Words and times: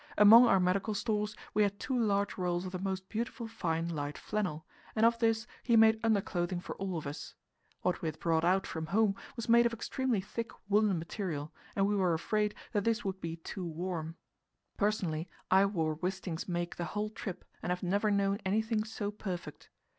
Among 0.17 0.47
our 0.47 0.59
medical 0.59 0.95
stores 0.95 1.35
we 1.53 1.61
had 1.61 1.79
two 1.79 1.95
large 1.95 2.35
rolls 2.35 2.65
of 2.65 2.71
the 2.71 2.79
most 2.79 3.07
beautiful 3.07 3.47
fine 3.47 3.87
light 3.87 4.17
flannel, 4.17 4.65
and 4.95 5.05
of 5.05 5.19
this 5.19 5.45
he 5.61 5.77
made 5.77 5.99
underclothing 6.03 6.59
for 6.59 6.75
all 6.77 6.97
of 6.97 7.05
us. 7.05 7.35
What 7.83 8.01
we 8.01 8.07
had 8.07 8.17
brought 8.19 8.43
out 8.43 8.65
from 8.65 8.87
home 8.87 9.13
was 9.35 9.47
made 9.47 9.67
of 9.67 9.73
extremely 9.73 10.19
thick 10.19 10.49
woollen 10.67 10.97
material, 10.97 11.53
and 11.75 11.85
we 11.87 11.95
were 11.95 12.15
afraid 12.15 12.55
this 12.73 13.05
would 13.05 13.21
be 13.21 13.35
too 13.35 13.63
warm. 13.63 14.15
Personally, 14.75 15.29
I 15.51 15.67
wore 15.67 15.93
Wisting's 15.95 16.49
make 16.49 16.77
the 16.77 16.85
whole 16.85 17.11
trip, 17.11 17.45
and 17.61 17.69
have 17.71 17.83
never 17.83 18.09
known 18.09 18.39
anything 18.43 18.83
so 18.83 19.11
perfect. 19.11 19.69